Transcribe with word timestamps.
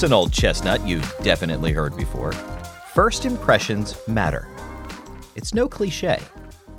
Here's 0.00 0.02
an 0.02 0.12
old 0.14 0.32
chestnut 0.32 0.86
you've 0.86 1.14
definitely 1.22 1.72
heard 1.72 1.94
before. 1.94 2.32
First 2.94 3.26
impressions 3.26 3.96
matter. 4.08 4.48
It's 5.34 5.52
no 5.52 5.68
cliche, 5.68 6.18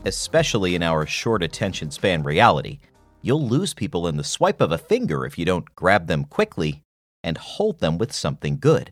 especially 0.05 0.73
in 0.73 0.81
our 0.81 1.05
short 1.05 1.43
attention 1.43 1.91
span 1.91 2.23
reality. 2.23 2.79
You'll 3.21 3.47
lose 3.47 3.75
people 3.75 4.07
in 4.07 4.17
the 4.17 4.23
swipe 4.23 4.59
of 4.61 4.71
a 4.71 4.77
finger 4.79 5.25
if 5.25 5.37
you 5.37 5.45
don't 5.45 5.75
grab 5.75 6.07
them 6.07 6.25
quickly 6.25 6.83
and 7.23 7.37
hold 7.37 7.79
them 7.79 7.99
with 7.99 8.11
something 8.11 8.57
good. 8.57 8.91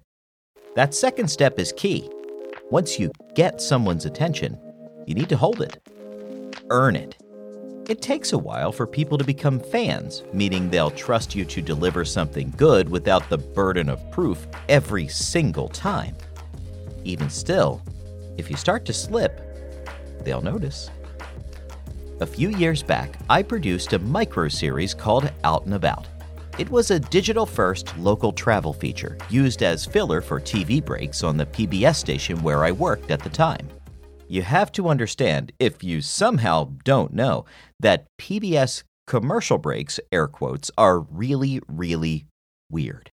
That 0.76 0.94
second 0.94 1.30
step 1.30 1.58
is 1.58 1.74
key. 1.76 2.08
Once 2.70 3.00
you 3.00 3.12
get 3.34 3.60
someone's 3.60 4.06
attention, 4.06 4.60
you 5.10 5.16
need 5.16 5.28
to 5.28 5.38
hold 5.38 5.60
it. 5.60 5.82
Earn 6.70 6.96
it. 6.96 7.18
It 7.90 8.00
takes 8.00 8.32
a 8.32 8.38
while 8.38 8.72
for 8.72 8.86
people 8.86 9.18
to 9.18 9.24
become 9.24 9.60
fans, 9.60 10.22
meaning 10.32 10.70
they'll 10.70 10.92
trust 10.92 11.34
you 11.34 11.44
to 11.46 11.64
deliver 11.64 12.06
something 12.06 12.54
good 12.56 12.88
without 12.88 13.28
the 13.28 13.40
burden 13.40 13.90
of 13.90 14.12
proof 14.12 14.46
every 14.70 15.08
single 15.08 15.68
time. 15.68 16.16
Even 17.04 17.28
still, 17.28 17.82
if 18.38 18.52
you 18.52 18.56
start 18.56 18.86
to 18.86 18.94
slip, 18.94 19.42
they'll 20.24 20.42
notice. 20.42 20.92
A 22.22 22.26
few 22.28 22.50
years 22.50 22.84
back, 22.84 23.18
I 23.32 23.42
produced 23.42 23.94
a 23.94 24.00
micro 24.00 24.48
series 24.48 24.94
called 24.94 25.32
Out 25.44 25.66
and 25.66 25.74
About. 25.74 26.08
It 26.60 26.70
was 26.70 26.92
a 26.92 27.00
digital 27.00 27.48
first 27.48 27.98
local 27.98 28.32
travel 28.32 28.74
feature 28.74 29.18
used 29.32 29.64
as 29.64 29.88
filler 29.88 30.22
for 30.22 30.40
TV 30.40 30.86
breaks 30.86 31.24
on 31.24 31.36
the 31.36 31.48
PBS 31.48 31.96
station 31.96 32.44
where 32.44 32.64
I 32.64 32.72
worked 32.72 33.10
at 33.10 33.24
the 33.24 33.30
time. 33.30 33.68
You 34.32 34.44
have 34.44 34.72
to 34.74 34.88
understand, 34.88 35.52
if 35.58 35.84
you 35.84 36.02
somehow 36.02 36.74
don't 36.84 37.14
know, 37.14 37.46
that 37.80 38.06
PBS 38.22 38.84
commercial 39.08 39.58
breaks, 39.58 40.00
air 40.12 40.28
quotes, 40.28 40.70
are 40.78 41.00
really, 41.00 41.60
really 41.68 42.28
weird. 42.70 43.10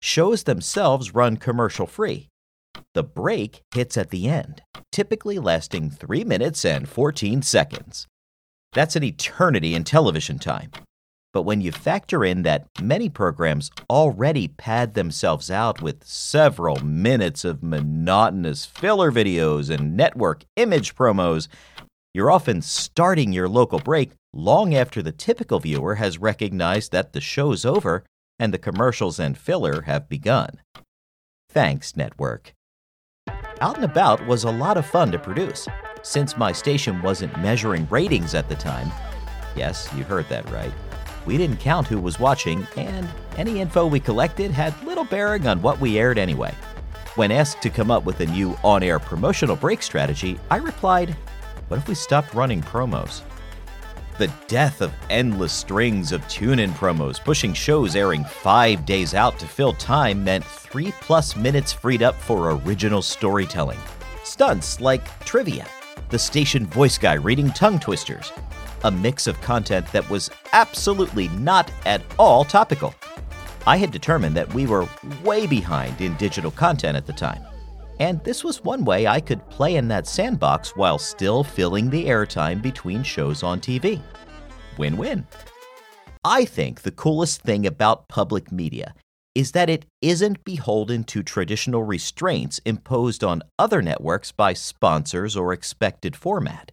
Shows 0.00 0.44
themselves 0.44 1.14
run 1.14 1.36
commercial 1.36 1.86
free. 1.86 2.28
The 2.94 3.02
break 3.02 3.62
hits 3.74 3.96
at 3.96 4.10
the 4.10 4.28
end, 4.28 4.62
typically 4.92 5.40
lasting 5.40 5.90
3 5.90 6.22
minutes 6.22 6.64
and 6.64 6.88
14 6.88 7.42
seconds. 7.42 8.06
That's 8.72 8.94
an 8.94 9.02
eternity 9.02 9.74
in 9.74 9.82
television 9.82 10.38
time. 10.38 10.70
But 11.32 11.42
when 11.42 11.60
you 11.62 11.72
factor 11.72 12.24
in 12.24 12.42
that 12.42 12.66
many 12.80 13.08
programs 13.08 13.70
already 13.88 14.48
pad 14.48 14.94
themselves 14.94 15.50
out 15.50 15.80
with 15.80 16.04
several 16.04 16.84
minutes 16.84 17.44
of 17.44 17.62
monotonous 17.62 18.66
filler 18.66 19.10
videos 19.10 19.70
and 19.70 19.96
network 19.96 20.44
image 20.56 20.94
promos, 20.94 21.48
you're 22.12 22.30
often 22.30 22.60
starting 22.60 23.32
your 23.32 23.48
local 23.48 23.78
break 23.78 24.10
long 24.34 24.74
after 24.74 25.02
the 25.02 25.12
typical 25.12 25.58
viewer 25.60 25.94
has 25.94 26.18
recognized 26.18 26.92
that 26.92 27.14
the 27.14 27.20
show's 27.20 27.64
over 27.64 28.04
and 28.38 28.52
the 28.52 28.58
commercials 28.58 29.18
and 29.18 29.38
filler 29.38 29.82
have 29.82 30.08
begun. 30.08 30.60
Thanks, 31.48 31.96
network. 31.96 32.52
Out 33.60 33.76
and 33.76 33.84
About 33.84 34.26
was 34.26 34.44
a 34.44 34.50
lot 34.50 34.76
of 34.76 34.84
fun 34.84 35.12
to 35.12 35.18
produce. 35.18 35.68
Since 36.02 36.36
my 36.36 36.52
station 36.52 37.00
wasn't 37.00 37.40
measuring 37.40 37.86
ratings 37.88 38.34
at 38.34 38.48
the 38.48 38.56
time, 38.56 38.90
yes, 39.54 39.88
you 39.96 40.02
heard 40.02 40.28
that 40.28 40.50
right, 40.50 40.72
we 41.26 41.38
didn't 41.38 41.58
count 41.58 41.86
who 41.86 42.00
was 42.00 42.18
watching, 42.18 42.66
and 42.76 43.08
any 43.36 43.60
info 43.60 43.86
we 43.86 44.00
collected 44.00 44.50
had 44.50 44.80
little 44.84 45.04
bearing 45.04 45.46
on 45.46 45.62
what 45.62 45.80
we 45.80 45.98
aired 45.98 46.18
anyway. 46.18 46.54
When 47.14 47.30
asked 47.30 47.60
to 47.62 47.70
come 47.70 47.90
up 47.90 48.04
with 48.04 48.20
a 48.20 48.26
new 48.26 48.56
on 48.64 48.82
air 48.82 48.98
promotional 48.98 49.56
break 49.56 49.82
strategy, 49.82 50.40
I 50.50 50.56
replied, 50.56 51.16
What 51.68 51.78
if 51.78 51.88
we 51.88 51.94
stopped 51.94 52.34
running 52.34 52.62
promos? 52.62 53.22
The 54.18 54.32
death 54.46 54.80
of 54.82 54.92
endless 55.10 55.52
strings 55.52 56.12
of 56.12 56.26
tune 56.28 56.58
in 56.58 56.70
promos 56.72 57.22
pushing 57.22 57.54
shows 57.54 57.96
airing 57.96 58.24
five 58.24 58.84
days 58.84 59.14
out 59.14 59.38
to 59.38 59.46
fill 59.46 59.72
time 59.74 60.22
meant 60.22 60.44
three 60.44 60.92
plus 61.00 61.34
minutes 61.34 61.72
freed 61.72 62.02
up 62.02 62.14
for 62.14 62.52
original 62.52 63.02
storytelling. 63.02 63.78
Stunts 64.22 64.80
like 64.80 65.24
trivia, 65.24 65.66
the 66.10 66.18
station 66.18 66.66
voice 66.66 66.98
guy 66.98 67.14
reading 67.14 67.50
tongue 67.50 67.78
twisters, 67.78 68.32
a 68.84 68.90
mix 68.90 69.26
of 69.26 69.40
content 69.40 69.86
that 69.92 70.08
was 70.10 70.30
absolutely 70.52 71.28
not 71.28 71.70
at 71.86 72.02
all 72.18 72.44
topical. 72.44 72.94
I 73.66 73.76
had 73.76 73.90
determined 73.90 74.36
that 74.36 74.52
we 74.52 74.66
were 74.66 74.88
way 75.22 75.46
behind 75.46 76.00
in 76.00 76.16
digital 76.16 76.50
content 76.50 76.96
at 76.96 77.06
the 77.06 77.12
time, 77.12 77.44
and 78.00 78.22
this 78.24 78.42
was 78.42 78.64
one 78.64 78.84
way 78.84 79.06
I 79.06 79.20
could 79.20 79.48
play 79.48 79.76
in 79.76 79.88
that 79.88 80.06
sandbox 80.06 80.74
while 80.74 80.98
still 80.98 81.44
filling 81.44 81.88
the 81.88 82.06
airtime 82.06 82.60
between 82.60 83.02
shows 83.02 83.42
on 83.42 83.60
TV. 83.60 84.02
Win 84.78 84.96
win. 84.96 85.26
I 86.24 86.44
think 86.44 86.82
the 86.82 86.90
coolest 86.90 87.42
thing 87.42 87.66
about 87.66 88.08
public 88.08 88.50
media 88.50 88.94
is 89.34 89.52
that 89.52 89.70
it 89.70 89.86
isn't 90.00 90.44
beholden 90.44 91.04
to 91.04 91.22
traditional 91.22 91.82
restraints 91.82 92.60
imposed 92.64 93.24
on 93.24 93.42
other 93.58 93.80
networks 93.80 94.30
by 94.30 94.52
sponsors 94.52 95.36
or 95.36 95.52
expected 95.52 96.14
format. 96.14 96.70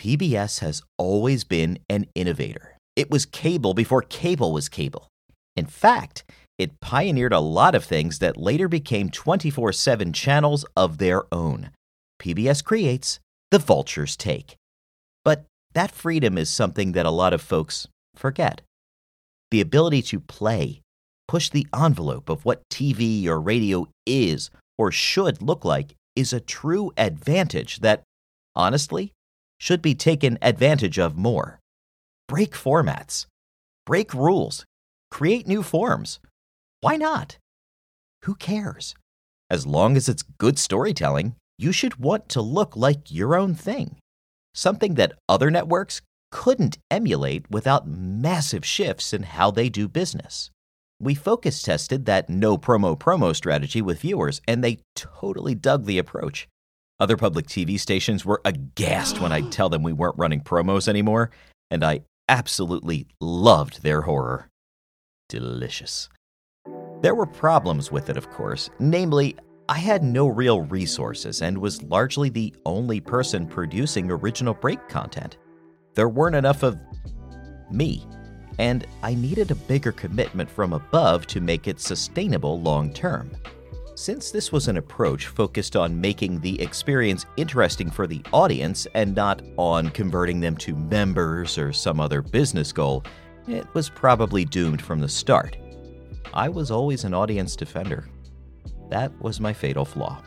PBS 0.00 0.60
has 0.60 0.82
always 0.98 1.44
been 1.44 1.78
an 1.88 2.06
innovator. 2.14 2.76
It 2.96 3.10
was 3.10 3.26
cable 3.26 3.74
before 3.74 4.02
cable 4.02 4.52
was 4.52 4.68
cable. 4.68 5.08
In 5.56 5.66
fact, 5.66 6.24
it 6.58 6.80
pioneered 6.80 7.32
a 7.32 7.40
lot 7.40 7.74
of 7.74 7.84
things 7.84 8.18
that 8.18 8.36
later 8.36 8.68
became 8.68 9.10
24 9.10 9.72
7 9.72 10.12
channels 10.12 10.64
of 10.76 10.98
their 10.98 11.22
own. 11.32 11.70
PBS 12.20 12.62
creates, 12.62 13.20
the 13.50 13.58
vultures 13.58 14.16
take. 14.16 14.56
But 15.24 15.44
that 15.74 15.90
freedom 15.90 16.38
is 16.38 16.50
something 16.50 16.92
that 16.92 17.06
a 17.06 17.10
lot 17.10 17.32
of 17.32 17.40
folks 17.40 17.88
forget. 18.14 18.60
The 19.50 19.60
ability 19.60 20.02
to 20.02 20.20
play, 20.20 20.80
push 21.28 21.48
the 21.48 21.66
envelope 21.74 22.28
of 22.28 22.44
what 22.44 22.62
TV 22.70 23.26
or 23.26 23.40
radio 23.40 23.88
is 24.06 24.50
or 24.78 24.92
should 24.92 25.42
look 25.42 25.64
like 25.64 25.94
is 26.14 26.32
a 26.32 26.40
true 26.40 26.92
advantage 26.96 27.80
that, 27.80 28.02
honestly, 28.54 29.12
should 29.62 29.80
be 29.80 29.94
taken 29.94 30.36
advantage 30.42 30.98
of 30.98 31.16
more. 31.16 31.60
Break 32.26 32.50
formats, 32.50 33.26
break 33.86 34.12
rules, 34.12 34.64
create 35.08 35.46
new 35.46 35.62
forms. 35.62 36.18
Why 36.80 36.96
not? 36.96 37.38
Who 38.24 38.34
cares? 38.34 38.96
As 39.48 39.64
long 39.64 39.96
as 39.96 40.08
it's 40.08 40.24
good 40.24 40.58
storytelling, 40.58 41.36
you 41.58 41.70
should 41.70 42.00
want 42.00 42.28
to 42.30 42.40
look 42.42 42.74
like 42.74 43.12
your 43.12 43.36
own 43.36 43.54
thing, 43.54 43.98
something 44.52 44.94
that 44.94 45.16
other 45.28 45.48
networks 45.48 46.02
couldn't 46.32 46.78
emulate 46.90 47.48
without 47.48 47.86
massive 47.86 48.64
shifts 48.64 49.12
in 49.12 49.22
how 49.22 49.52
they 49.52 49.68
do 49.68 49.86
business. 49.86 50.50
We 50.98 51.14
focus 51.14 51.62
tested 51.62 52.06
that 52.06 52.28
no 52.28 52.58
promo 52.58 52.98
promo 52.98 53.32
strategy 53.36 53.80
with 53.80 54.00
viewers, 54.00 54.40
and 54.48 54.64
they 54.64 54.80
totally 54.96 55.54
dug 55.54 55.84
the 55.84 55.98
approach. 55.98 56.48
Other 57.02 57.16
public 57.16 57.48
TV 57.48 57.80
stations 57.80 58.24
were 58.24 58.40
aghast 58.44 59.20
when 59.20 59.32
I'd 59.32 59.50
tell 59.50 59.68
them 59.68 59.82
we 59.82 59.92
weren't 59.92 60.16
running 60.16 60.40
promos 60.40 60.86
anymore, 60.86 61.32
and 61.68 61.82
I 61.82 62.02
absolutely 62.28 63.08
loved 63.20 63.82
their 63.82 64.02
horror. 64.02 64.48
Delicious. 65.28 66.08
There 67.00 67.16
were 67.16 67.26
problems 67.26 67.90
with 67.90 68.08
it, 68.08 68.16
of 68.16 68.30
course. 68.30 68.70
Namely, 68.78 69.34
I 69.68 69.78
had 69.78 70.04
no 70.04 70.28
real 70.28 70.60
resources 70.60 71.42
and 71.42 71.58
was 71.58 71.82
largely 71.82 72.28
the 72.28 72.54
only 72.66 73.00
person 73.00 73.48
producing 73.48 74.08
original 74.08 74.54
break 74.54 74.88
content. 74.88 75.38
There 75.94 76.08
weren't 76.08 76.36
enough 76.36 76.62
of 76.62 76.78
me, 77.68 78.06
and 78.60 78.86
I 79.02 79.14
needed 79.16 79.50
a 79.50 79.56
bigger 79.56 79.90
commitment 79.90 80.48
from 80.48 80.72
above 80.72 81.26
to 81.26 81.40
make 81.40 81.66
it 81.66 81.80
sustainable 81.80 82.60
long 82.60 82.92
term. 82.92 83.32
Since 83.94 84.30
this 84.30 84.50
was 84.50 84.68
an 84.68 84.78
approach 84.78 85.26
focused 85.26 85.76
on 85.76 86.00
making 86.00 86.40
the 86.40 86.58
experience 86.62 87.26
interesting 87.36 87.90
for 87.90 88.06
the 88.06 88.22
audience 88.32 88.86
and 88.94 89.14
not 89.14 89.42
on 89.58 89.90
converting 89.90 90.40
them 90.40 90.56
to 90.58 90.74
members 90.74 91.58
or 91.58 91.74
some 91.74 92.00
other 92.00 92.22
business 92.22 92.72
goal, 92.72 93.04
it 93.46 93.66
was 93.74 93.90
probably 93.90 94.46
doomed 94.46 94.80
from 94.80 95.00
the 95.00 95.08
start. 95.08 95.58
I 96.32 96.48
was 96.48 96.70
always 96.70 97.04
an 97.04 97.12
audience 97.12 97.54
defender. 97.54 98.08
That 98.88 99.12
was 99.20 99.40
my 99.40 99.52
fatal 99.52 99.84
flaw. 99.84 100.22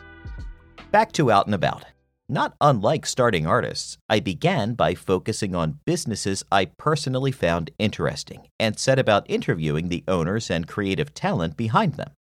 Back 0.92 1.12
to 1.14 1.32
Out 1.32 1.48
and 1.48 1.56
About. 1.56 1.86
Not 2.30 2.56
unlike 2.62 3.06
starting 3.06 3.48
artists, 3.48 3.98
I 4.10 4.20
began 4.20 4.74
by 4.74 4.94
focusing 4.96 5.56
on 5.56 5.80
businesses 5.86 6.44
I 6.52 6.66
personally 6.66 7.32
found 7.32 7.72
interesting 7.80 8.48
and 8.60 8.80
set 8.80 9.00
about 9.00 9.30
interviewing 9.30 9.90
the 9.90 10.04
owners 10.08 10.50
and 10.50 10.68
creative 10.68 11.14
talent 11.14 11.58
behind 11.58 11.94
them. 11.96 12.12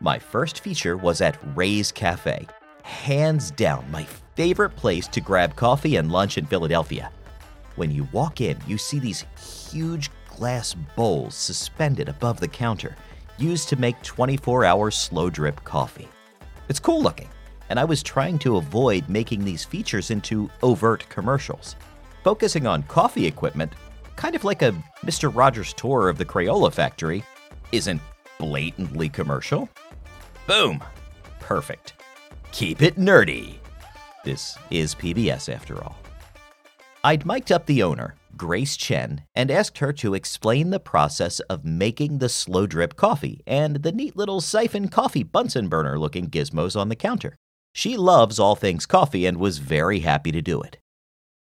My 0.00 0.18
first 0.18 0.60
feature 0.60 0.96
was 0.96 1.22
at 1.22 1.38
Ray's 1.54 1.90
Cafe. 1.90 2.46
Hands 2.82 3.50
down, 3.52 3.90
my 3.90 4.06
favorite 4.34 4.76
place 4.76 5.08
to 5.08 5.22
grab 5.22 5.56
coffee 5.56 5.96
and 5.96 6.12
lunch 6.12 6.36
in 6.36 6.44
Philadelphia. 6.44 7.10
When 7.76 7.90
you 7.90 8.06
walk 8.12 8.40
in, 8.42 8.58
you 8.66 8.76
see 8.76 8.98
these 8.98 9.24
huge 9.70 10.10
glass 10.28 10.74
bowls 10.96 11.34
suspended 11.34 12.10
above 12.10 12.40
the 12.40 12.48
counter, 12.48 12.94
used 13.38 13.70
to 13.70 13.76
make 13.76 14.00
24 14.02 14.64
hour 14.66 14.90
slow 14.90 15.30
drip 15.30 15.64
coffee. 15.64 16.08
It's 16.68 16.80
cool 16.80 17.02
looking. 17.02 17.28
and 17.68 17.80
I 17.80 17.84
was 17.84 18.02
trying 18.02 18.38
to 18.40 18.58
avoid 18.58 19.08
making 19.08 19.44
these 19.44 19.64
features 19.64 20.10
into 20.10 20.50
overt 20.62 21.08
commercials. 21.08 21.74
Focusing 22.22 22.66
on 22.66 22.82
coffee 22.84 23.26
equipment, 23.26 23.72
kind 24.14 24.34
of 24.34 24.44
like 24.44 24.62
a 24.62 24.72
Mr. 25.04 25.34
Rogers 25.34 25.72
tour 25.72 26.08
of 26.08 26.18
the 26.18 26.24
Crayola 26.24 26.72
factory, 26.72 27.24
isn't 27.72 28.00
blatantly 28.38 29.08
commercial. 29.08 29.68
Boom! 30.46 30.82
Perfect. 31.40 31.94
Keep 32.52 32.82
it 32.82 32.96
nerdy. 32.96 33.56
This 34.24 34.56
is 34.70 34.94
PBS 34.94 35.52
after 35.52 35.82
all. 35.82 35.96
I'd 37.02 37.26
mic'd 37.26 37.52
up 37.52 37.66
the 37.66 37.82
owner, 37.82 38.14
Grace 38.36 38.76
Chen, 38.76 39.22
and 39.34 39.50
asked 39.50 39.78
her 39.78 39.92
to 39.94 40.14
explain 40.14 40.70
the 40.70 40.80
process 40.80 41.40
of 41.40 41.64
making 41.64 42.18
the 42.18 42.28
slow 42.28 42.66
drip 42.66 42.96
coffee 42.96 43.42
and 43.46 43.76
the 43.76 43.92
neat 43.92 44.16
little 44.16 44.40
siphon 44.40 44.88
coffee 44.88 45.22
Bunsen 45.22 45.68
burner 45.68 45.98
looking 45.98 46.28
gizmos 46.28 46.78
on 46.78 46.88
the 46.88 46.96
counter. 46.96 47.36
She 47.74 47.96
loves 47.96 48.38
all 48.38 48.56
things 48.56 48.86
coffee 48.86 49.26
and 49.26 49.38
was 49.38 49.58
very 49.58 50.00
happy 50.00 50.32
to 50.32 50.42
do 50.42 50.62
it. 50.62 50.78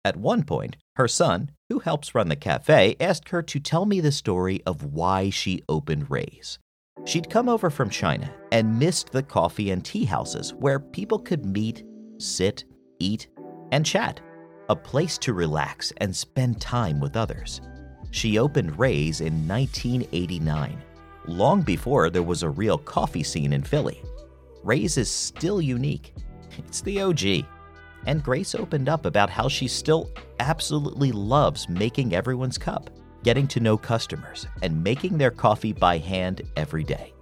At 0.04 0.16
one 0.16 0.42
point, 0.42 0.76
her 0.96 1.08
son, 1.08 1.50
who 1.68 1.78
helps 1.80 2.14
run 2.14 2.28
the 2.28 2.36
cafe, 2.36 2.96
asked 2.98 3.28
her 3.28 3.42
to 3.42 3.60
tell 3.60 3.86
me 3.86 4.00
the 4.00 4.12
story 4.12 4.62
of 4.66 4.82
why 4.82 5.30
she 5.30 5.62
opened 5.68 6.10
Ray's. 6.10 6.58
She'd 7.04 7.30
come 7.30 7.48
over 7.48 7.68
from 7.68 7.90
China 7.90 8.32
and 8.52 8.78
missed 8.78 9.10
the 9.10 9.22
coffee 9.22 9.70
and 9.70 9.84
tea 9.84 10.04
houses 10.04 10.54
where 10.54 10.78
people 10.78 11.18
could 11.18 11.44
meet, 11.44 11.84
sit, 12.18 12.64
eat, 13.00 13.28
and 13.72 13.84
chat, 13.84 14.20
a 14.68 14.76
place 14.76 15.18
to 15.18 15.32
relax 15.32 15.92
and 15.96 16.14
spend 16.14 16.60
time 16.60 17.00
with 17.00 17.16
others. 17.16 17.60
She 18.12 18.38
opened 18.38 18.78
Ray's 18.78 19.20
in 19.20 19.48
1989, 19.48 20.80
long 21.26 21.62
before 21.62 22.08
there 22.08 22.22
was 22.22 22.42
a 22.42 22.50
real 22.50 22.78
coffee 22.78 23.22
scene 23.22 23.52
in 23.52 23.62
Philly. 23.62 24.00
Ray's 24.62 24.96
is 24.96 25.10
still 25.10 25.60
unique. 25.60 26.14
It's 26.58 26.82
the 26.82 27.00
OG. 27.02 27.46
And 28.06 28.22
Grace 28.22 28.54
opened 28.54 28.88
up 28.88 29.06
about 29.06 29.30
how 29.30 29.48
she 29.48 29.66
still 29.66 30.10
absolutely 30.40 31.10
loves 31.12 31.68
making 31.68 32.14
everyone's 32.14 32.58
cup, 32.58 32.90
getting 33.22 33.46
to 33.48 33.60
know 33.60 33.76
customers, 33.76 34.46
and 34.62 34.82
making 34.82 35.18
their 35.18 35.30
coffee 35.30 35.72
by 35.72 35.98
hand 35.98 36.42
every 36.56 36.84
day. 36.84 37.12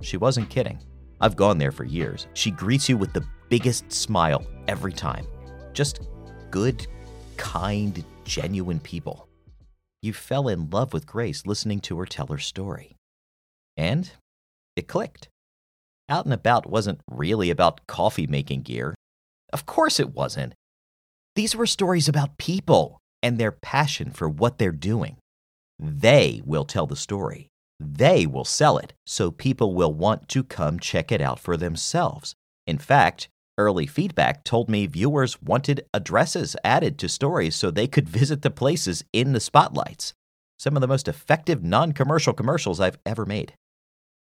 She 0.00 0.16
wasn't 0.16 0.50
kidding. 0.50 0.78
I've 1.20 1.36
gone 1.36 1.58
there 1.58 1.72
for 1.72 1.84
years. 1.84 2.26
She 2.34 2.50
greets 2.50 2.88
you 2.88 2.96
with 2.96 3.12
the 3.12 3.24
biggest 3.48 3.90
smile 3.92 4.44
every 4.68 4.92
time. 4.92 5.26
Just 5.72 6.00
good, 6.50 6.86
kind, 7.36 8.04
genuine 8.24 8.80
people. 8.80 9.28
You 10.02 10.12
fell 10.12 10.48
in 10.48 10.68
love 10.70 10.92
with 10.92 11.06
Grace 11.06 11.46
listening 11.46 11.80
to 11.80 11.98
her 11.98 12.06
tell 12.06 12.26
her 12.26 12.38
story. 12.38 12.96
And 13.76 14.10
it 14.76 14.88
clicked. 14.88 15.28
Out 16.08 16.24
and 16.24 16.34
About 16.34 16.68
wasn't 16.68 17.00
really 17.10 17.50
about 17.50 17.86
coffee 17.86 18.26
making 18.26 18.62
gear. 18.62 18.94
Of 19.52 19.66
course 19.66 19.98
it 19.98 20.14
wasn't. 20.14 20.54
These 21.34 21.56
were 21.56 21.66
stories 21.66 22.08
about 22.08 22.38
people 22.38 22.98
and 23.22 23.38
their 23.38 23.52
passion 23.52 24.10
for 24.10 24.28
what 24.28 24.58
they're 24.58 24.70
doing. 24.70 25.16
They 25.78 26.42
will 26.44 26.64
tell 26.64 26.86
the 26.86 26.96
story. 26.96 27.48
They 27.78 28.26
will 28.26 28.44
sell 28.44 28.78
it 28.78 28.94
so 29.04 29.30
people 29.30 29.74
will 29.74 29.92
want 29.92 30.28
to 30.30 30.42
come 30.42 30.80
check 30.80 31.12
it 31.12 31.20
out 31.20 31.38
for 31.38 31.56
themselves. 31.56 32.34
In 32.66 32.78
fact, 32.78 33.28
early 33.58 33.86
feedback 33.86 34.44
told 34.44 34.68
me 34.68 34.86
viewers 34.86 35.42
wanted 35.42 35.86
addresses 35.92 36.56
added 36.64 36.98
to 36.98 37.08
stories 37.08 37.54
so 37.54 37.70
they 37.70 37.86
could 37.86 38.08
visit 38.08 38.42
the 38.42 38.50
places 38.50 39.04
in 39.12 39.32
the 39.32 39.40
spotlights. 39.40 40.14
Some 40.58 40.76
of 40.76 40.80
the 40.80 40.88
most 40.88 41.06
effective 41.06 41.62
non 41.62 41.92
commercial 41.92 42.32
commercials 42.32 42.80
I've 42.80 42.98
ever 43.04 43.26
made. 43.26 43.54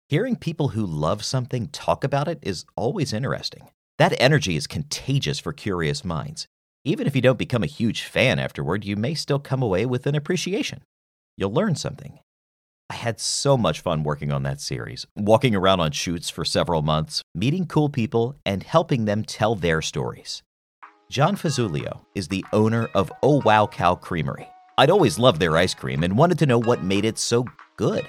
Hearing 0.10 0.36
people 0.36 0.70
who 0.70 0.86
love 0.86 1.24
something 1.24 1.68
talk 1.70 2.04
about 2.04 2.28
it 2.28 2.40
is 2.42 2.66
always 2.76 3.14
interesting. 3.14 3.70
That 3.98 4.14
energy 4.20 4.58
is 4.58 4.68
contagious 4.68 5.40
for 5.40 5.54
curious 5.54 6.04
minds. 6.04 6.48
Even 6.84 7.08
if 7.08 7.16
you 7.16 7.22
don't 7.22 7.40
become 7.40 7.64
a 7.64 7.68
huge 7.68 8.04
fan 8.04 8.38
afterward, 8.38 8.86
you 8.86 8.96
may 8.96 9.16
still 9.16 9.40
come 9.40 9.64
away 9.64 9.86
with 9.86 10.06
an 10.06 10.14
appreciation. 10.14 10.84
You'll 11.38 11.54
learn 11.54 11.76
something. 11.76 12.20
I 12.90 12.96
had 12.96 13.20
so 13.20 13.58
much 13.58 13.82
fun 13.82 14.04
working 14.04 14.32
on 14.32 14.44
that 14.44 14.62
series, 14.62 15.06
walking 15.18 15.54
around 15.54 15.82
on 15.82 15.92
shoots 15.92 16.30
for 16.30 16.46
several 16.46 16.82
months, 16.82 17.24
meeting 17.34 17.66
cool 17.66 17.90
people, 17.90 18.36
and 18.46 18.64
helping 18.64 19.04
them 19.04 19.24
tell 19.24 19.56
their 19.56 19.82
stories. 19.82 20.44
John 21.10 21.36
Fazzulio 21.36 22.02
is 22.16 22.30
the 22.30 22.46
owner 22.54 22.88
of 22.94 23.12
Oh 23.22 23.42
Wow 23.44 23.68
Cow 23.68 23.96
Creamery. 23.96 24.48
I'd 24.78 24.90
always 24.90 25.20
loved 25.20 25.42
their 25.42 25.58
ice 25.58 25.74
cream 25.74 26.04
and 26.04 26.18
wanted 26.18 26.40
to 26.40 26.46
know 26.46 26.60
what 26.60 26.84
made 26.84 27.04
it 27.04 27.18
so 27.18 27.46
good. 27.76 28.06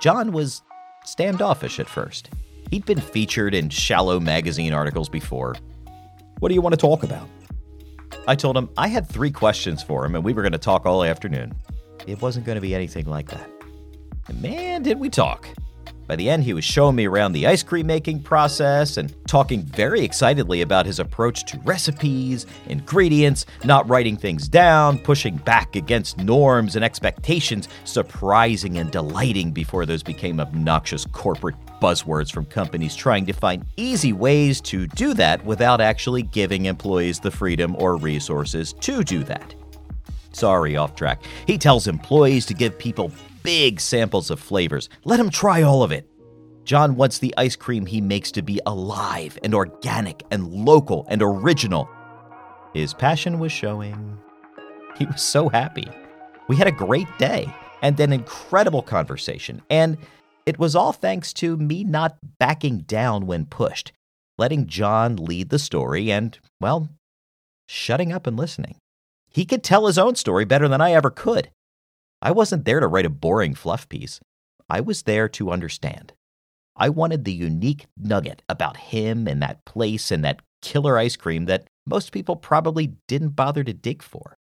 John 0.00 0.32
was 0.32 0.62
standoffish 1.04 1.80
at 1.80 1.88
first. 1.88 2.28
He'd 2.70 2.84
been 2.84 3.00
featured 3.00 3.54
in 3.54 3.70
shallow 3.70 4.20
magazine 4.20 4.74
articles 4.74 5.08
before. 5.08 5.54
What 6.40 6.48
do 6.48 6.54
you 6.54 6.60
want 6.60 6.74
to 6.74 6.80
talk 6.80 7.02
about? 7.02 7.28
I 8.26 8.34
told 8.34 8.56
him 8.56 8.68
I 8.76 8.88
had 8.88 9.08
three 9.08 9.30
questions 9.30 9.82
for 9.82 10.04
him 10.04 10.14
and 10.14 10.24
we 10.24 10.34
were 10.34 10.42
going 10.42 10.52
to 10.52 10.58
talk 10.58 10.84
all 10.84 11.02
afternoon. 11.02 11.54
It 12.06 12.20
wasn't 12.20 12.46
going 12.46 12.56
to 12.56 12.62
be 12.62 12.74
anything 12.74 13.06
like 13.06 13.28
that. 13.28 13.48
And 14.28 14.40
man, 14.40 14.82
did 14.82 14.98
we 14.98 15.08
talk. 15.08 15.48
By 16.06 16.16
the 16.16 16.28
end, 16.28 16.44
he 16.44 16.52
was 16.52 16.64
showing 16.64 16.96
me 16.96 17.06
around 17.06 17.32
the 17.32 17.46
ice 17.46 17.62
cream 17.62 17.86
making 17.86 18.22
process 18.22 18.96
and 18.96 19.14
talking 19.26 19.62
very 19.62 20.02
excitedly 20.02 20.60
about 20.60 20.84
his 20.84 20.98
approach 20.98 21.44
to 21.46 21.58
recipes, 21.60 22.44
ingredients, 22.66 23.46
not 23.64 23.88
writing 23.88 24.16
things 24.16 24.48
down, 24.48 24.98
pushing 24.98 25.36
back 25.36 25.76
against 25.76 26.18
norms 26.18 26.76
and 26.76 26.84
expectations, 26.84 27.68
surprising 27.84 28.78
and 28.78 28.90
delighting 28.90 29.52
before 29.52 29.86
those 29.86 30.02
became 30.02 30.40
obnoxious 30.40 31.06
corporate 31.06 31.56
buzzwords 31.80 32.30
from 32.32 32.44
companies 32.44 32.94
trying 32.94 33.24
to 33.24 33.32
find 33.32 33.64
easy 33.76 34.12
ways 34.12 34.60
to 34.60 34.86
do 34.88 35.14
that 35.14 35.42
without 35.44 35.80
actually 35.80 36.22
giving 36.22 36.66
employees 36.66 37.20
the 37.20 37.30
freedom 37.30 37.74
or 37.76 37.96
resources 37.96 38.72
to 38.74 39.02
do 39.02 39.24
that. 39.24 39.54
Sorry, 40.32 40.76
off 40.76 40.94
track. 40.94 41.22
He 41.46 41.58
tells 41.58 41.86
employees 41.86 42.46
to 42.46 42.54
give 42.54 42.78
people 42.78 43.12
big 43.42 43.80
samples 43.80 44.30
of 44.30 44.40
flavors. 44.40 44.88
Let 45.04 45.16
them 45.18 45.30
try 45.30 45.62
all 45.62 45.82
of 45.82 45.92
it. 45.92 46.08
John 46.64 46.94
wants 46.94 47.18
the 47.18 47.34
ice 47.36 47.56
cream 47.56 47.86
he 47.86 48.00
makes 48.00 48.30
to 48.32 48.42
be 48.42 48.60
alive 48.66 49.38
and 49.42 49.54
organic 49.54 50.22
and 50.30 50.46
local 50.46 51.06
and 51.08 51.20
original. 51.20 51.88
His 52.72 52.94
passion 52.94 53.38
was 53.38 53.50
showing. 53.50 54.18
He 54.96 55.06
was 55.06 55.20
so 55.20 55.48
happy. 55.48 55.88
We 56.48 56.56
had 56.56 56.68
a 56.68 56.72
great 56.72 57.08
day 57.18 57.52
and 57.82 57.98
an 57.98 58.12
incredible 58.12 58.82
conversation. 58.82 59.60
And 59.68 59.98
it 60.46 60.58
was 60.58 60.76
all 60.76 60.92
thanks 60.92 61.32
to 61.34 61.56
me 61.56 61.84
not 61.84 62.16
backing 62.38 62.78
down 62.80 63.26
when 63.26 63.46
pushed, 63.46 63.92
letting 64.38 64.66
John 64.66 65.16
lead 65.16 65.50
the 65.50 65.58
story 65.58 66.10
and, 66.10 66.38
well, 66.60 66.88
shutting 67.68 68.12
up 68.12 68.26
and 68.26 68.36
listening. 68.36 68.76
He 69.32 69.44
could 69.44 69.62
tell 69.62 69.86
his 69.86 69.98
own 69.98 70.14
story 70.14 70.44
better 70.44 70.68
than 70.68 70.80
I 70.80 70.92
ever 70.92 71.10
could. 71.10 71.50
I 72.20 72.30
wasn't 72.30 72.64
there 72.64 72.80
to 72.80 72.86
write 72.86 73.06
a 73.06 73.10
boring 73.10 73.54
fluff 73.54 73.88
piece. 73.88 74.20
I 74.68 74.80
was 74.80 75.02
there 75.02 75.28
to 75.30 75.50
understand. 75.50 76.12
I 76.76 76.88
wanted 76.88 77.24
the 77.24 77.32
unique 77.32 77.86
nugget 77.96 78.42
about 78.48 78.76
him 78.76 79.26
and 79.26 79.42
that 79.42 79.64
place 79.64 80.10
and 80.10 80.24
that 80.24 80.40
killer 80.62 80.96
ice 80.96 81.16
cream 81.16 81.46
that 81.46 81.66
most 81.86 82.12
people 82.12 82.36
probably 82.36 82.94
didn't 83.08 83.30
bother 83.30 83.64
to 83.64 83.72
dig 83.72 84.02
for. 84.02 84.36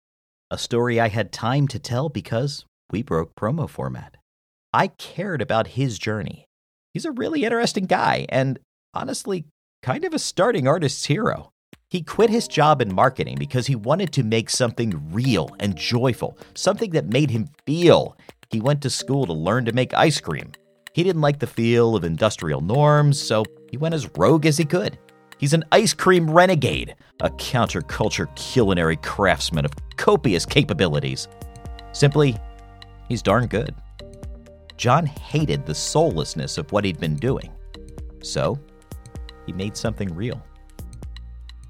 A 0.50 0.58
story 0.58 0.98
I 0.98 1.08
had 1.08 1.32
time 1.32 1.68
to 1.68 1.78
tell 1.78 2.08
because 2.08 2.64
we 2.90 3.02
broke 3.02 3.34
promo 3.34 3.68
format. 3.68 4.16
I 4.72 4.88
cared 4.88 5.42
about 5.42 5.68
his 5.68 5.98
journey. 5.98 6.46
He's 6.94 7.04
a 7.04 7.12
really 7.12 7.44
interesting 7.44 7.86
guy 7.86 8.26
and 8.28 8.58
honestly, 8.94 9.44
kind 9.82 10.04
of 10.04 10.14
a 10.14 10.18
starting 10.18 10.66
artist's 10.66 11.06
hero. 11.06 11.50
He 11.96 12.02
quit 12.02 12.28
his 12.28 12.46
job 12.46 12.82
in 12.82 12.94
marketing 12.94 13.36
because 13.38 13.66
he 13.66 13.74
wanted 13.74 14.12
to 14.12 14.22
make 14.22 14.50
something 14.50 15.02
real 15.14 15.48
and 15.60 15.74
joyful, 15.74 16.36
something 16.54 16.90
that 16.90 17.06
made 17.10 17.30
him 17.30 17.48
feel. 17.64 18.18
He 18.50 18.60
went 18.60 18.82
to 18.82 18.90
school 18.90 19.24
to 19.24 19.32
learn 19.32 19.64
to 19.64 19.72
make 19.72 19.94
ice 19.94 20.20
cream. 20.20 20.52
He 20.92 21.02
didn't 21.02 21.22
like 21.22 21.38
the 21.38 21.46
feel 21.46 21.96
of 21.96 22.04
industrial 22.04 22.60
norms, 22.60 23.18
so 23.18 23.44
he 23.70 23.78
went 23.78 23.94
as 23.94 24.10
rogue 24.14 24.44
as 24.44 24.58
he 24.58 24.66
could. 24.66 24.98
He's 25.38 25.54
an 25.54 25.64
ice 25.72 25.94
cream 25.94 26.30
renegade, 26.30 26.94
a 27.20 27.30
counterculture 27.30 28.26
culinary 28.36 28.96
craftsman 28.96 29.64
of 29.64 29.72
copious 29.96 30.44
capabilities. 30.44 31.28
Simply, 31.92 32.36
he's 33.08 33.22
darn 33.22 33.46
good. 33.46 33.74
John 34.76 35.06
hated 35.06 35.64
the 35.64 35.74
soullessness 35.74 36.58
of 36.58 36.70
what 36.72 36.84
he'd 36.84 37.00
been 37.00 37.16
doing. 37.16 37.50
So, 38.22 38.60
he 39.46 39.54
made 39.54 39.78
something 39.78 40.14
real. 40.14 40.44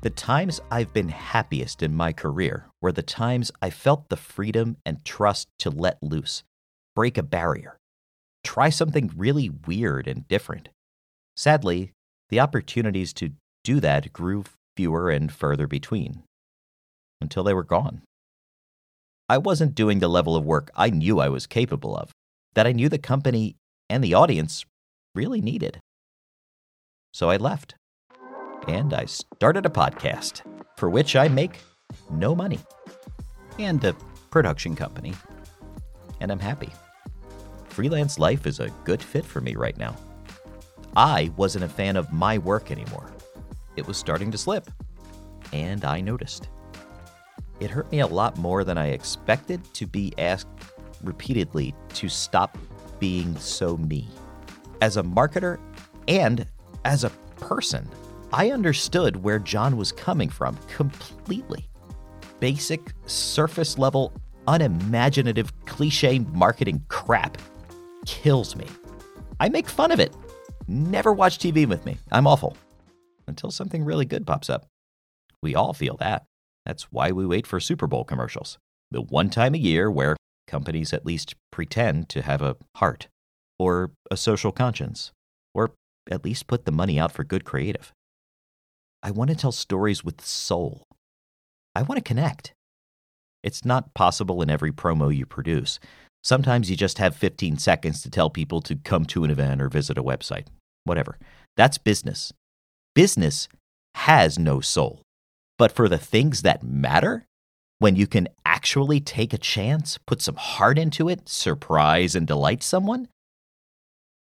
The 0.02 0.10
times 0.10 0.60
I've 0.70 0.92
been 0.92 1.08
happiest 1.08 1.82
in 1.82 1.94
my 1.94 2.12
career 2.12 2.68
were 2.80 2.92
the 2.92 3.02
times 3.02 3.50
I 3.60 3.70
felt 3.70 4.08
the 4.08 4.16
freedom 4.16 4.76
and 4.84 5.04
trust 5.04 5.48
to 5.60 5.70
let 5.70 6.02
loose, 6.02 6.44
break 6.94 7.18
a 7.18 7.22
barrier, 7.22 7.78
try 8.44 8.68
something 8.68 9.10
really 9.16 9.48
weird 9.48 10.06
and 10.06 10.28
different. 10.28 10.68
Sadly, 11.34 11.92
the 12.28 12.40
opportunities 12.40 13.12
to 13.14 13.32
do 13.64 13.80
that 13.80 14.12
grew 14.12 14.44
fewer 14.76 15.10
and 15.10 15.32
further 15.32 15.66
between 15.66 16.22
until 17.20 17.42
they 17.42 17.54
were 17.54 17.64
gone. 17.64 18.02
I 19.28 19.38
wasn't 19.38 19.74
doing 19.74 19.98
the 19.98 20.08
level 20.08 20.36
of 20.36 20.44
work 20.44 20.70
I 20.76 20.90
knew 20.90 21.18
I 21.18 21.30
was 21.30 21.46
capable 21.46 21.96
of, 21.96 22.12
that 22.54 22.66
I 22.66 22.72
knew 22.72 22.88
the 22.88 22.98
company 22.98 23.56
and 23.88 24.04
the 24.04 24.14
audience 24.14 24.64
really 25.14 25.40
needed. 25.40 25.80
So 27.12 27.30
I 27.30 27.38
left 27.38 27.74
and 28.68 28.92
I 28.94 29.04
started 29.04 29.66
a 29.66 29.70
podcast 29.70 30.42
for 30.76 30.90
which 30.90 31.16
I 31.16 31.28
make 31.28 31.58
no 32.11 32.35
money 32.35 32.58
and 33.58 33.82
a 33.85 33.94
production 34.30 34.75
company. 34.75 35.14
And 36.20 36.30
I'm 36.30 36.38
happy. 36.38 36.70
Freelance 37.68 38.18
life 38.18 38.46
is 38.46 38.61
a 38.61 38.73
good 38.85 39.02
fit 39.02 39.25
for 39.25 39.40
me 39.40 39.54
right 39.54 39.76
now. 39.76 39.96
I 40.96 41.30
wasn't 41.37 41.64
a 41.64 41.68
fan 41.68 41.96
of 41.96 42.12
my 42.12 42.38
work 42.38 42.70
anymore. 42.70 43.11
It 43.76 43.87
was 43.87 43.99
starting 43.99 44.30
to 44.30 44.38
slip, 44.38 44.70
and 45.52 45.85
I 45.85 46.00
noticed. 46.00 46.49
It 47.61 47.70
hurt 47.70 47.90
me 47.92 48.00
a 48.00 48.06
lot 48.06 48.38
more 48.38 48.64
than 48.64 48.78
I 48.78 48.88
expected 48.88 49.62
to 49.75 49.87
be 49.87 50.12
asked 50.18 50.49
repeatedly 51.02 51.75
to 51.94 52.08
stop 52.08 52.56
being 52.99 53.37
so 53.37 53.76
me. 53.76 54.08
As 54.80 54.96
a 54.96 55.02
marketer 55.02 55.58
and 56.08 56.46
as 56.85 57.04
a 57.04 57.11
person, 57.37 57.88
I 58.33 58.50
understood 58.50 59.23
where 59.23 59.38
John 59.38 59.76
was 59.76 59.92
coming 59.92 60.28
from 60.28 60.59
completely. 60.68 61.68
Basic, 62.40 62.92
surface 63.06 63.78
level, 63.78 64.12
unimaginative, 64.49 65.52
cliche 65.64 66.18
marketing 66.18 66.85
crap 66.88 67.38
kills 68.04 68.56
me. 68.56 68.66
I 69.38 69.49
make 69.49 69.68
fun 69.68 69.92
of 69.92 70.00
it. 70.00 70.14
Never 70.66 71.12
watch 71.12 71.38
TV 71.38 71.66
with 71.66 71.85
me. 71.87 71.99
I'm 72.11 72.26
awful. 72.26 72.56
Until 73.28 73.50
something 73.50 73.85
really 73.85 74.04
good 74.04 74.26
pops 74.26 74.50
up. 74.50 74.66
We 75.42 75.54
all 75.54 75.73
feel 75.73 75.97
that. 75.99 76.25
That's 76.64 76.90
why 76.90 77.12
we 77.12 77.26
wait 77.26 77.47
for 77.47 77.61
Super 77.61 77.87
Bowl 77.87 78.04
commercials. 78.04 78.59
The 78.90 79.02
one 79.02 79.30
time 79.30 79.54
a 79.54 79.59
year 79.59 79.90
where 79.90 80.16
companies 80.47 80.92
at 80.92 81.06
least 81.06 81.35
pretend 81.52 82.09
to 82.11 82.23
have 82.23 82.42
a 82.42 82.56
heart, 82.76 83.09
or 83.59 83.92
a 84.11 84.16
social 84.16 84.52
conscience, 84.52 85.12
or 85.54 85.73
at 86.11 86.25
least 86.25 86.47
put 86.47 86.64
the 86.64 86.73
money 86.73 86.99
out 86.99 87.12
for 87.12 87.25
good 87.25 87.45
creative. 87.45 87.92
I 89.02 89.10
want 89.10 89.30
to 89.30 89.36
tell 89.36 89.52
stories 89.52 90.04
with 90.04 90.24
soul. 90.24 90.84
I 91.74 91.82
want 91.82 91.98
to 91.98 92.08
connect. 92.08 92.52
It's 93.42 93.64
not 93.64 93.94
possible 93.94 94.42
in 94.42 94.50
every 94.50 94.72
promo 94.72 95.14
you 95.14 95.26
produce. 95.26 95.78
Sometimes 96.24 96.70
you 96.70 96.76
just 96.76 96.98
have 96.98 97.14
15 97.14 97.58
seconds 97.58 98.02
to 98.02 98.10
tell 98.10 98.30
people 98.30 98.60
to 98.62 98.74
come 98.74 99.04
to 99.06 99.24
an 99.24 99.30
event 99.30 99.62
or 99.62 99.68
visit 99.68 99.98
a 99.98 100.02
website. 100.02 100.46
Whatever. 100.84 101.18
That's 101.56 101.78
business. 101.78 102.32
Business 102.94 103.48
has 103.94 104.38
no 104.38 104.60
soul. 104.60 105.02
But 105.58 105.72
for 105.72 105.88
the 105.88 105.98
things 105.98 106.42
that 106.42 106.62
matter, 106.62 107.24
when 107.78 107.94
you 107.94 108.06
can 108.06 108.28
actually 108.44 109.00
take 109.00 109.32
a 109.32 109.38
chance, 109.38 109.98
put 110.06 110.20
some 110.22 110.36
heart 110.36 110.78
into 110.78 111.08
it, 111.08 111.28
surprise 111.28 112.14
and 112.14 112.26
delight 112.26 112.62
someone, 112.62 113.08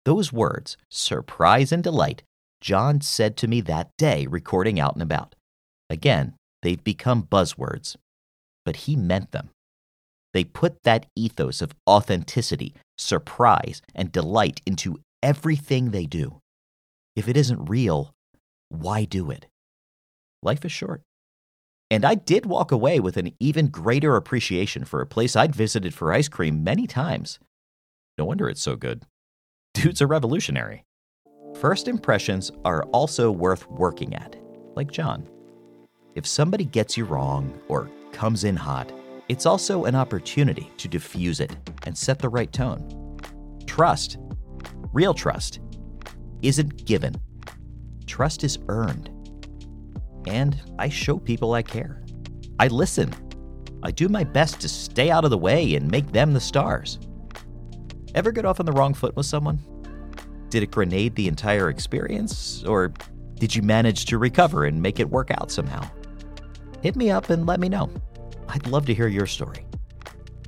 those 0.04 0.32
words, 0.32 0.76
surprise 0.88 1.72
and 1.72 1.82
delight, 1.82 2.22
John 2.60 3.00
said 3.00 3.36
to 3.38 3.48
me 3.48 3.60
that 3.62 3.90
day 3.98 4.26
recording 4.26 4.80
out 4.80 4.94
and 4.94 5.02
about. 5.02 5.34
Again, 5.90 6.34
they've 6.62 6.82
become 6.82 7.22
buzzwords, 7.22 7.96
but 8.64 8.76
he 8.76 8.96
meant 8.96 9.32
them. 9.32 9.50
They 10.34 10.44
put 10.44 10.82
that 10.82 11.06
ethos 11.16 11.62
of 11.62 11.74
authenticity, 11.88 12.74
surprise, 12.96 13.80
and 13.94 14.12
delight 14.12 14.60
into 14.66 15.00
everything 15.22 15.90
they 15.90 16.06
do. 16.06 16.40
If 17.16 17.28
it 17.28 17.36
isn't 17.36 17.68
real, 17.68 18.12
why 18.68 19.04
do 19.04 19.30
it? 19.30 19.46
Life 20.42 20.64
is 20.64 20.72
short. 20.72 21.02
And 21.90 22.04
I 22.04 22.14
did 22.14 22.44
walk 22.44 22.70
away 22.70 23.00
with 23.00 23.16
an 23.16 23.32
even 23.40 23.68
greater 23.68 24.14
appreciation 24.14 24.84
for 24.84 25.00
a 25.00 25.06
place 25.06 25.34
I'd 25.34 25.54
visited 25.54 25.94
for 25.94 26.12
ice 26.12 26.28
cream 26.28 26.62
many 26.62 26.86
times. 26.86 27.38
No 28.18 28.26
wonder 28.26 28.48
it's 28.48 28.60
so 28.60 28.76
good. 28.76 29.04
Dude's 29.72 30.00
a 30.00 30.06
revolutionary. 30.06 30.84
First 31.60 31.88
impressions 31.88 32.52
are 32.64 32.84
also 32.92 33.32
worth 33.32 33.68
working 33.68 34.14
at, 34.14 34.36
like 34.76 34.92
John. 34.92 35.28
If 36.14 36.24
somebody 36.24 36.64
gets 36.64 36.96
you 36.96 37.04
wrong 37.04 37.60
or 37.66 37.90
comes 38.12 38.44
in 38.44 38.54
hot, 38.54 38.92
it's 39.28 39.44
also 39.44 39.84
an 39.84 39.96
opportunity 39.96 40.70
to 40.76 40.86
diffuse 40.86 41.40
it 41.40 41.56
and 41.84 41.98
set 41.98 42.20
the 42.20 42.28
right 42.28 42.52
tone. 42.52 43.18
Trust, 43.66 44.18
real 44.92 45.12
trust, 45.12 45.58
isn't 46.42 46.86
given. 46.86 47.16
Trust 48.06 48.44
is 48.44 48.60
earned 48.68 49.10
and 50.28 50.60
I 50.78 50.88
show 50.88 51.18
people 51.18 51.54
I 51.54 51.62
care. 51.62 52.04
I 52.60 52.68
listen. 52.68 53.12
I 53.82 53.90
do 53.90 54.08
my 54.08 54.22
best 54.22 54.60
to 54.60 54.68
stay 54.68 55.10
out 55.10 55.24
of 55.24 55.30
the 55.30 55.38
way 55.38 55.74
and 55.74 55.90
make 55.90 56.12
them 56.12 56.34
the 56.34 56.40
stars. 56.40 57.00
Ever 58.14 58.30
get 58.30 58.44
off 58.44 58.60
on 58.60 58.66
the 58.66 58.72
wrong 58.72 58.94
foot 58.94 59.16
with 59.16 59.26
someone? 59.26 59.58
Did 60.50 60.62
it 60.62 60.70
grenade 60.70 61.14
the 61.14 61.28
entire 61.28 61.68
experience, 61.68 62.64
or 62.64 62.92
did 63.38 63.54
you 63.54 63.62
manage 63.62 64.06
to 64.06 64.18
recover 64.18 64.64
and 64.64 64.80
make 64.80 64.98
it 64.98 65.10
work 65.10 65.30
out 65.30 65.50
somehow? 65.50 65.88
Hit 66.82 66.96
me 66.96 67.10
up 67.10 67.30
and 67.30 67.46
let 67.46 67.60
me 67.60 67.68
know. 67.68 67.90
I'd 68.48 68.66
love 68.66 68.86
to 68.86 68.94
hear 68.94 69.08
your 69.08 69.26
story. 69.26 69.64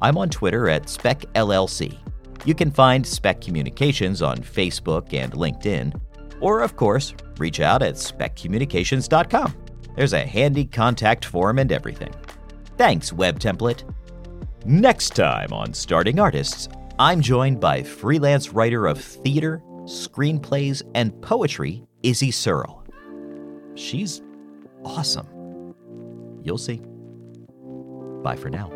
I'm 0.00 0.16
on 0.16 0.30
Twitter 0.30 0.68
at 0.68 0.84
SpecLLC. 0.84 1.98
You 2.46 2.54
can 2.54 2.70
find 2.70 3.06
Spec 3.06 3.42
Communications 3.42 4.22
on 4.22 4.38
Facebook 4.38 5.12
and 5.12 5.32
LinkedIn, 5.32 6.00
or, 6.40 6.62
of 6.62 6.76
course, 6.76 7.14
reach 7.36 7.60
out 7.60 7.82
at 7.82 7.94
speccommunications.com. 7.96 9.54
There's 9.96 10.14
a 10.14 10.26
handy 10.26 10.64
contact 10.64 11.26
form 11.26 11.58
and 11.58 11.70
everything. 11.70 12.14
Thanks, 12.78 13.12
Web 13.12 13.38
Template. 13.38 13.82
Next 14.64 15.14
time 15.14 15.52
on 15.52 15.74
Starting 15.74 16.18
Artists, 16.18 16.68
I'm 16.98 17.20
joined 17.20 17.60
by 17.60 17.82
freelance 17.82 18.52
writer 18.52 18.86
of 18.86 18.98
theater, 18.98 19.62
screenplays, 19.90 20.82
and 20.94 21.20
poetry, 21.22 21.82
Izzy 22.02 22.30
Searle. 22.30 22.84
She's 23.74 24.22
awesome. 24.84 25.74
You'll 26.42 26.58
see. 26.58 26.80
Bye 28.22 28.36
for 28.36 28.50
now. 28.50 28.70